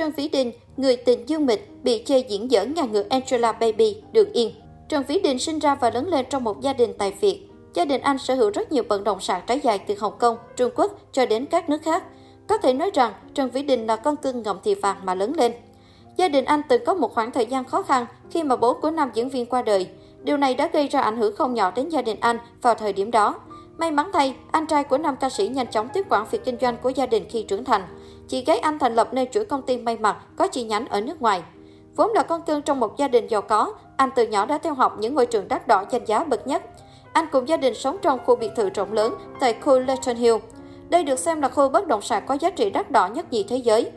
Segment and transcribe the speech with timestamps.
[0.00, 4.02] Trần Vĩ Đình, người tình Dương Mịch, bị chê diễn dở ngàn ngược Angela Baby,
[4.12, 4.54] được yên.
[4.88, 7.48] Trần Vĩ Đình sinh ra và lớn lên trong một gia đình tài Việt.
[7.74, 10.36] Gia đình anh sở hữu rất nhiều bất động sản trải dài từ Hồng Kông,
[10.56, 12.04] Trung Quốc cho đến các nước khác.
[12.46, 15.32] Có thể nói rằng Trần Vĩ Đình là con cưng ngậm thì vàng mà lớn
[15.36, 15.52] lên.
[16.16, 18.90] Gia đình anh từng có một khoảng thời gian khó khăn khi mà bố của
[18.90, 19.86] nam diễn viên qua đời.
[20.22, 22.92] Điều này đã gây ra ảnh hưởng không nhỏ đến gia đình anh vào thời
[22.92, 23.40] điểm đó.
[23.78, 26.58] May mắn thay, anh trai của nam ca sĩ nhanh chóng tiếp quản việc kinh
[26.60, 27.82] doanh của gia đình khi trưởng thành.
[28.30, 31.00] Chị gái anh thành lập nên chuỗi công ty may mặc có chi nhánh ở
[31.00, 31.42] nước ngoài.
[31.96, 34.74] Vốn là con cưng trong một gia đình giàu có, anh từ nhỏ đã theo
[34.74, 36.62] học những ngôi trường đắt đỏ danh giá bậc nhất.
[37.12, 40.36] Anh cùng gia đình sống trong khu biệt thự rộng lớn tại khu Leighton Hill.
[40.88, 43.42] Đây được xem là khu bất động sản có giá trị đắt đỏ nhất nhì
[43.42, 43.90] thế giới.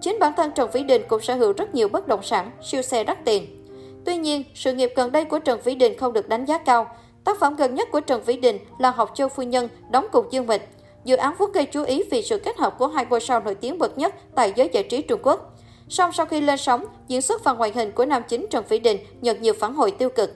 [0.00, 2.82] Chính bản thân Trần Vĩ Đình cũng sở hữu rất nhiều bất động sản, siêu
[2.82, 3.66] xe đắt tiền.
[4.04, 6.86] Tuy nhiên, sự nghiệp gần đây của Trần Vĩ Đình không được đánh giá cao.
[7.24, 10.26] Tác phẩm gần nhất của Trần Vĩ Đình là Học Châu Phu Nhân, đóng cùng
[10.30, 10.68] Dương Mịch.
[11.04, 13.54] Dự án vút gây chú ý vì sự kết hợp của hai ngôi sao nổi
[13.54, 15.54] tiếng bậc nhất tại giới giải trí Trung Quốc.
[15.88, 18.78] Song sau khi lên sóng, diễn xuất và ngoại hình của nam chính Trần Vĩ
[18.78, 20.30] Đình nhận nhiều phản hồi tiêu cực.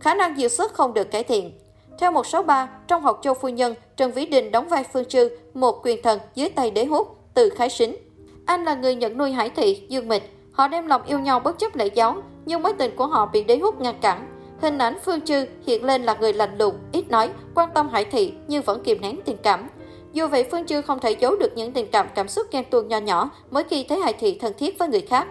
[0.00, 1.52] Khả năng diễn xuất không được cải thiện.
[1.98, 5.80] Theo 163, trong Học Châu Phu Nhân, Trần Vĩ Đình đóng vai Phương Trư, một
[5.82, 7.96] quyền thần dưới tay đế hút, từ khái sính.
[8.46, 10.32] Anh là người nhận nuôi Hải Thị, Dương Mịch.
[10.52, 13.44] Họ đem lòng yêu nhau bất chấp lễ giáo, nhưng mối tình của họ bị
[13.44, 14.26] đế hút ngăn cản.
[14.62, 18.04] Hình ảnh Phương Trư hiện lên là người lạnh lùng, ít nói, quan tâm Hải
[18.04, 19.68] Thị nhưng vẫn kìm nén tình cảm.
[20.16, 22.88] Dù vậy, Phương Trư không thể giấu được những tình cảm cảm xúc ghen tuông
[22.88, 25.26] nho nhỏ mỗi khi thấy Hải Thị thân thiết với người khác.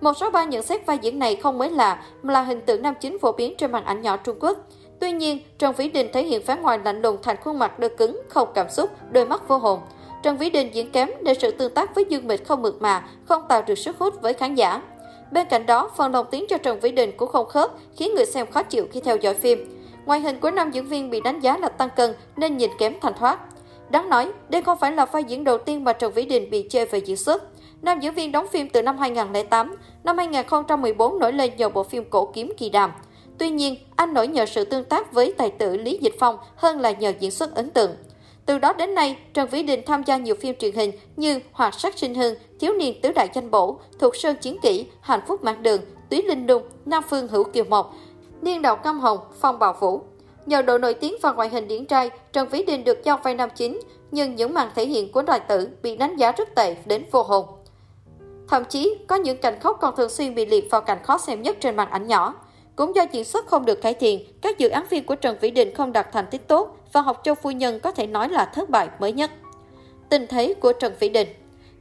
[0.00, 2.82] Một số ba nhận xét vai diễn này không mới lạ, mà là hình tượng
[2.82, 4.58] nam chính phổ biến trên màn ảnh nhỏ Trung Quốc.
[5.00, 7.88] Tuy nhiên, Trần Vĩ Đình thể hiện vẻ ngoài lạnh lùng thành khuôn mặt đơ
[7.88, 9.80] cứng, không cảm xúc, đôi mắt vô hồn.
[10.22, 13.04] Trần Vĩ Đình diễn kém để sự tương tác với Dương Mịch không mượt mà,
[13.24, 14.82] không tạo được sức hút với khán giả.
[15.32, 18.26] Bên cạnh đó, phần lồng tiếng cho Trần Vĩ Đình cũng không khớp, khiến người
[18.26, 19.80] xem khó chịu khi theo dõi phim.
[20.06, 22.94] Ngoại hình của nam diễn viên bị đánh giá là tăng cân nên nhìn kém
[23.00, 23.38] thanh thoát.
[23.94, 26.66] Đáng nói, đây không phải là vai diễn đầu tiên mà Trần Vĩ Đình bị
[26.70, 27.42] chê về diễn xuất.
[27.82, 32.04] Nam diễn viên đóng phim từ năm 2008, năm 2014 nổi lên nhờ bộ phim
[32.10, 32.92] cổ kiếm kỳ đàm.
[33.38, 36.80] Tuy nhiên, anh nổi nhờ sự tương tác với tài tử Lý Dịch Phong hơn
[36.80, 37.90] là nhờ diễn xuất ấn tượng.
[38.46, 41.74] Từ đó đến nay, Trần Vĩ Đình tham gia nhiều phim truyền hình như Hoạt
[41.74, 45.44] sắc sinh hương, Thiếu niên tứ đại danh bổ, Thuộc sơn chiến kỷ, Hạnh phúc
[45.44, 45.80] mạng đường,
[46.10, 47.94] Túy Linh Đung, Nam Phương Hữu Kiều Mộc,
[48.42, 50.00] Niên đạo Cam Hồng, Phong Bảo Vũ.
[50.46, 53.34] Nhờ độ nổi tiếng và ngoại hình điển trai, Trần Vĩ Đình được giao vai
[53.34, 56.76] nam chính, nhưng những màn thể hiện của tài tử bị đánh giá rất tệ
[56.86, 57.46] đến vô hồn.
[58.48, 61.42] Thậm chí, có những cảnh khóc còn thường xuyên bị liệt vào cảnh khó xem
[61.42, 62.34] nhất trên màn ảnh nhỏ.
[62.76, 65.50] Cũng do diễn xuất không được cải thiện, các dự án phim của Trần Vĩ
[65.50, 68.44] Đình không đạt thành tích tốt và học châu phu nhân có thể nói là
[68.44, 69.30] thất bại mới nhất.
[70.08, 71.28] Tình thế của Trần Vĩ Đình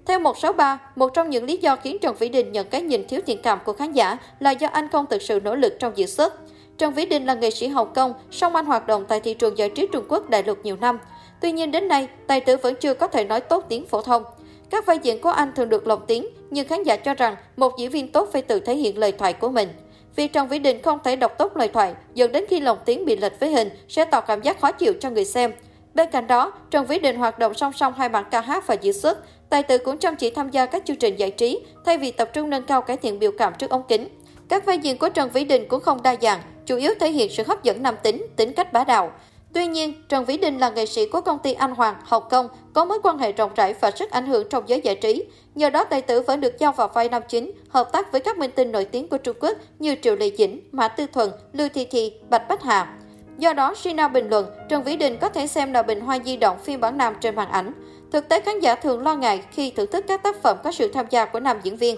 [0.06, 3.22] theo 163, một trong những lý do khiến Trần Vĩ Đình nhận cái nhìn thiếu
[3.26, 6.08] thiện cảm của khán giả là do anh không thực sự nỗ lực trong diễn
[6.08, 6.34] xuất.
[6.78, 9.58] Trần Vĩ Đình là nghệ sĩ Hồng Kông, song anh hoạt động tại thị trường
[9.58, 11.00] giải trí Trung Quốc đại lục nhiều năm.
[11.42, 14.24] Tuy nhiên đến nay, tài tử vẫn chưa có thể nói tốt tiếng phổ thông.
[14.70, 17.78] Các vai diễn của anh thường được lồng tiếng, nhưng khán giả cho rằng một
[17.78, 19.70] diễn viên tốt phải tự thể hiện lời thoại của mình.
[20.16, 23.06] Vì Trần Vĩ Đình không thể đọc tốt lời thoại, dẫn đến khi lồng tiếng
[23.06, 25.54] bị lệch với hình sẽ tạo cảm giác khó chịu cho người xem.
[25.94, 28.76] Bên cạnh đó, Trần Vĩ Đình hoạt động song song hai mảng ca hát và
[28.76, 29.20] diễn xuất.
[29.50, 32.30] Tài tử cũng chăm chỉ tham gia các chương trình giải trí, thay vì tập
[32.34, 34.08] trung nâng cao cải thiện biểu cảm trước ống kính.
[34.54, 37.32] Các vai diễn của Trần Vĩ Đình cũng không đa dạng, chủ yếu thể hiện
[37.32, 39.12] sự hấp dẫn nam tính, tính cách bá đạo.
[39.54, 42.48] Tuy nhiên, Trần Vĩ Đình là nghệ sĩ của công ty Anh Hoàng, Hồng Kông,
[42.74, 45.24] có mối quan hệ rộng rãi và sức ảnh hưởng trong giới giải trí.
[45.56, 48.38] Nhờ đó, tài tử vẫn được giao vào vai nam chính, hợp tác với các
[48.38, 51.68] minh tinh nổi tiếng của Trung Quốc như Triệu Lệ Dĩnh, Mã Tư Thuần, Lưu
[51.74, 52.98] Thi Thi, Bạch Bách Hà.
[53.38, 56.38] Do đó, Sina bình luận, Trần Vĩ Đình có thể xem là bình hoa di
[56.38, 57.72] động phiên bản nam trên màn ảnh.
[58.12, 60.88] Thực tế khán giả thường lo ngại khi thưởng thức các tác phẩm có sự
[60.88, 61.98] tham gia của nam diễn viên.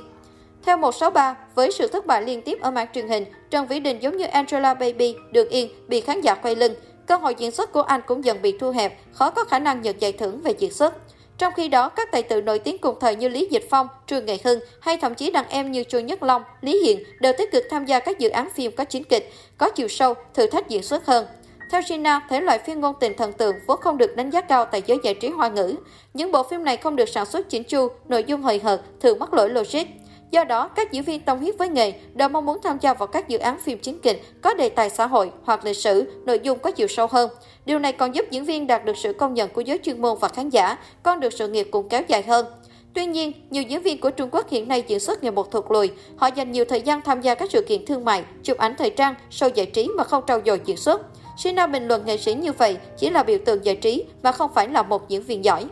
[0.66, 4.00] Theo 163, với sự thất bại liên tiếp ở màn truyền hình, Trần Vĩ Đình
[4.00, 6.74] giống như Angela Baby, được yên, bị khán giả quay lưng.
[7.08, 9.82] Cơ hội diễn xuất của anh cũng dần bị thu hẹp, khó có khả năng
[9.82, 10.94] nhận giải thưởng về diễn xuất.
[11.38, 14.26] Trong khi đó, các tài tử nổi tiếng cùng thời như Lý Dịch Phong, Trương
[14.26, 17.52] Nghệ Hưng hay thậm chí đàn em như Chu Nhất Long, Lý Hiện đều tích
[17.52, 20.70] cực tham gia các dự án phim có chính kịch, có chiều sâu, thử thách
[20.70, 21.26] diễn xuất hơn.
[21.72, 24.66] Theo Gina, thể loại phim ngôn tình thần tượng vốn không được đánh giá cao
[24.66, 25.76] tại giới giải trí hoa ngữ.
[26.14, 29.20] Những bộ phim này không được sản xuất chỉnh chu, nội dung hời hợt, thường
[29.20, 29.86] mắc lỗi logic.
[30.36, 33.08] Do đó, các diễn viên tâm huyết với nghề đều mong muốn tham gia vào
[33.08, 36.40] các dự án phim chính kịch có đề tài xã hội hoặc lịch sử, nội
[36.44, 37.30] dung có chiều sâu hơn.
[37.66, 40.18] Điều này còn giúp diễn viên đạt được sự công nhận của giới chuyên môn
[40.20, 42.46] và khán giả, con được sự nghiệp cũng kéo dài hơn.
[42.94, 45.66] Tuy nhiên, nhiều diễn viên của Trung Quốc hiện nay diễn xuất ngày một thụt
[45.70, 45.92] lùi.
[46.18, 48.90] Họ dành nhiều thời gian tham gia các sự kiện thương mại, chụp ảnh thời
[48.90, 51.02] trang, show giải trí mà không trau dồi diễn xuất.
[51.38, 54.52] Sina bình luận nghệ sĩ như vậy chỉ là biểu tượng giải trí mà không
[54.56, 55.66] phải là một diễn viên giỏi.